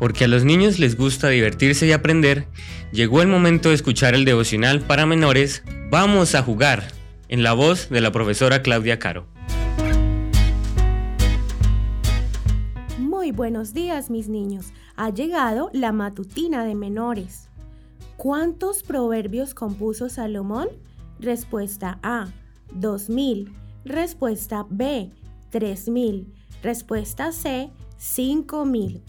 porque 0.00 0.24
a 0.24 0.28
los 0.28 0.44
niños 0.44 0.80
les 0.80 0.96
gusta 0.96 1.28
divertirse 1.28 1.86
y 1.86 1.92
aprender, 1.92 2.48
llegó 2.90 3.22
el 3.22 3.28
momento 3.28 3.68
de 3.68 3.76
escuchar 3.76 4.14
el 4.14 4.24
devocional 4.24 4.80
para 4.80 5.06
menores 5.06 5.62
Vamos 5.90 6.34
a 6.34 6.42
jugar, 6.42 6.84
en 7.28 7.42
la 7.42 7.52
voz 7.52 7.90
de 7.90 8.00
la 8.00 8.10
profesora 8.10 8.62
Claudia 8.62 8.98
Caro. 8.98 9.26
Muy 12.98 13.30
buenos 13.32 13.74
días 13.74 14.08
mis 14.08 14.28
niños, 14.28 14.72
ha 14.96 15.10
llegado 15.10 15.68
la 15.72 15.92
matutina 15.92 16.64
de 16.64 16.74
menores. 16.74 17.48
¿Cuántos 18.16 18.82
proverbios 18.82 19.52
compuso 19.52 20.08
Salomón? 20.08 20.68
Respuesta 21.18 21.98
A, 22.02 22.28
2000. 22.72 23.52
Respuesta 23.84 24.64
B, 24.70 25.10
3000. 25.50 26.32
Respuesta 26.62 27.32
C, 27.32 27.70
5000. 27.98 29.02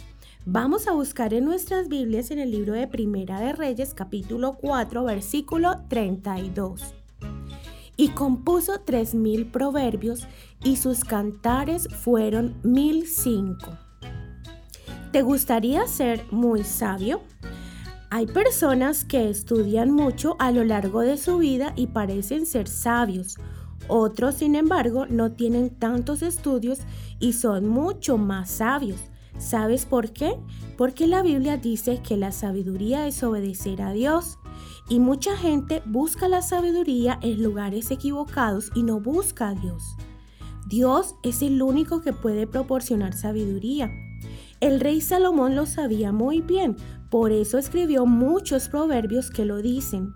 Vamos 0.48 0.88
a 0.88 0.94
buscar 0.94 1.36
en 1.36 1.46
nuestras 1.46 1.88
Biblias 1.88 2.32
en 2.32 2.40
el 2.40 2.50
libro 2.50 2.74
de 2.74 2.88
Primera 2.88 3.40
de 3.40 3.54
Reyes 3.54 3.94
capítulo 3.94 4.54
4 4.54 5.04
versículo 5.04 5.84
32. 5.88 6.96
Y 7.96 8.10
compuso 8.10 8.82
tres 8.84 9.14
mil 9.14 9.46
proverbios 9.46 10.28
y 10.64 10.78
sus 10.78 11.04
cantares 11.04 11.88
fueron 11.88 12.60
mil 12.64 13.06
cinco. 13.06 13.78
¿Te 15.12 15.22
gustaría 15.22 15.86
ser 15.86 16.26
muy 16.32 16.64
sabio? 16.64 17.22
Hay 18.10 18.26
personas 18.26 19.06
que 19.06 19.30
estudian 19.30 19.92
mucho 19.92 20.38
a 20.40 20.52
lo 20.52 20.64
largo 20.64 21.02
de 21.02 21.18
su 21.18 21.38
vida 21.38 21.72
y 21.76 21.86
parecen 21.86 22.48
ser 22.48 22.68
sabios. 22.68 23.38
Otros, 23.88 24.36
sin 24.36 24.56
embargo, 24.56 25.06
no 25.06 25.34
tienen 25.34 25.70
tantos 25.70 26.24
estudios 26.24 26.80
y 27.20 27.34
son 27.34 27.68
mucho 27.68 28.18
más 28.18 28.50
sabios. 28.50 29.11
¿Sabes 29.42 29.88
por 29.88 30.14
qué? 30.14 30.36
Porque 30.78 31.08
la 31.08 31.24
Biblia 31.24 31.58
dice 31.58 32.00
que 32.08 32.16
la 32.16 32.32
sabiduría 32.32 33.08
es 33.08 33.24
obedecer 33.24 33.82
a 33.82 33.92
Dios. 33.92 34.38
Y 34.88 35.00
mucha 35.00 35.36
gente 35.36 35.82
busca 35.86 36.28
la 36.28 36.44
sabiduría 36.44 37.18
en 37.24 37.42
lugares 37.42 37.90
equivocados 37.90 38.70
y 38.76 38.84
no 38.84 39.00
busca 39.00 39.50
a 39.50 39.56
Dios. 39.56 39.96
Dios 40.68 41.16
es 41.24 41.42
el 41.42 41.62
único 41.62 42.02
que 42.02 42.14
puede 42.14 42.46
proporcionar 42.46 43.14
sabiduría. 43.14 43.92
El 44.60 44.80
rey 44.80 45.02
Salomón 45.02 45.56
lo 45.56 45.66
sabía 45.66 46.12
muy 46.12 46.42
bien, 46.42 46.76
por 47.10 47.32
eso 47.32 47.58
escribió 47.58 48.06
muchos 48.06 48.70
proverbios 48.70 49.32
que 49.32 49.44
lo 49.44 49.62
dicen. 49.62 50.14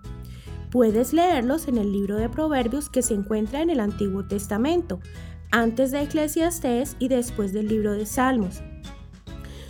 Puedes 0.70 1.12
leerlos 1.12 1.66
en 1.66 1.78
el 1.78 1.90
libro 1.90 2.16
de 2.16 2.28
proverbios 2.28 2.88
que 2.88 3.02
se 3.02 3.14
encuentra 3.14 3.60
en 3.60 3.70
el 3.70 3.80
Antiguo 3.80 4.24
Testamento, 4.24 5.00
antes 5.50 5.90
de 5.90 6.02
Eclesiastés 6.02 6.96
y 7.00 7.08
después 7.08 7.52
del 7.52 7.66
libro 7.66 7.92
de 7.92 8.06
Salmos. 8.06 8.62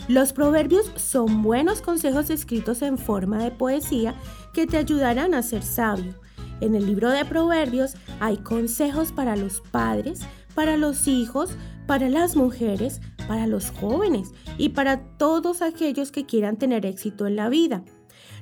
Los 0.09 0.33
proverbios 0.33 0.93
son 0.95 1.43
buenos 1.43 1.81
consejos 1.81 2.31
escritos 2.31 2.81
en 2.83 2.97
forma 2.97 3.43
de 3.43 3.51
poesía 3.51 4.15
que 4.53 4.67
te 4.67 4.77
ayudarán 4.77 5.35
a 5.35 5.43
ser 5.43 5.65
sabio. 5.65 6.15
En 6.61 6.77
el 6.77 6.87
libro 6.87 7.11
de 7.11 7.25
proverbios 7.25 7.95
hay 8.21 8.37
consejos 8.37 9.11
para 9.11 9.35
los 9.35 9.61
padres, 9.61 10.21
para 10.55 10.77
los 10.77 11.09
hijos, 11.09 11.51
para 11.89 12.09
las 12.09 12.37
mujeres, 12.37 13.01
para 13.27 13.49
los 13.49 13.73
jóvenes 13.73 14.33
y 14.59 14.69
para 14.71 15.03
todos 15.19 15.61
aquellos 15.61 16.13
que 16.13 16.25
quieran 16.25 16.57
tener 16.57 16.87
éxito 16.87 17.27
en 17.27 17.35
la 17.35 17.49
vida. 17.49 17.83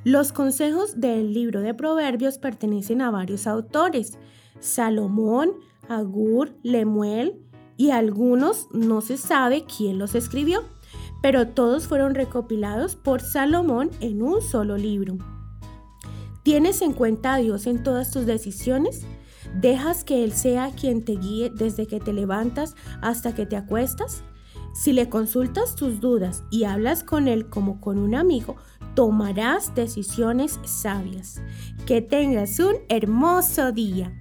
Los 0.05 0.33
consejos 0.33 1.01
del 1.01 1.33
libro 1.33 1.63
de 1.63 1.73
proverbios 1.73 2.37
pertenecen 2.37 3.01
a 3.01 3.11
varios 3.11 3.47
autores, 3.47 4.19
Salomón, 4.61 5.53
Agur, 5.89 6.55
Lemuel 6.63 7.41
y 7.79 7.89
algunos 7.89 8.69
no 8.73 9.01
se 9.01 9.17
sabe 9.17 9.65
quién 9.65 9.99
los 9.99 10.15
escribió 10.15 10.63
pero 11.25 11.49
todos 11.49 11.89
fueron 11.89 12.15
recopilados 12.15 12.97
por 12.97 13.23
Salomón 13.23 13.91
en 14.01 14.21
un 14.21 14.43
solo 14.43 14.77
libro. 14.77 15.17
¿Tienes 16.43 16.83
en 16.83 16.93
cuenta 16.93 17.33
a 17.33 17.39
Dios 17.39 17.67
en 17.67 17.83
todas 17.83 18.11
tus 18.11 18.27
decisiones? 18.27 19.07
¿Dejas 19.59 20.05
que 20.05 20.23
Él 20.23 20.33
sea 20.33 20.71
quien 20.79 21.03
te 21.03 21.13
guíe 21.13 21.49
desde 21.49 21.87
que 21.87 21.99
te 21.99 22.13
levantas 22.13 22.75
hasta 23.01 23.35
que 23.35 23.47
te 23.47 23.57
acuestas? 23.57 24.23
Si 24.75 24.93
le 24.93 25.09
consultas 25.09 25.77
tus 25.77 25.99
dudas 25.99 26.45
y 26.51 26.65
hablas 26.65 27.03
con 27.03 27.27
Él 27.27 27.49
como 27.49 27.81
con 27.81 27.99
un 27.99 28.15
amigo, 28.15 28.57
tomarás 28.95 29.75
decisiones 29.75 30.61
sabias. 30.67 31.41
Que 31.87 32.03
tengas 32.03 32.59
un 32.59 32.75
hermoso 32.91 33.73
día. 33.73 34.13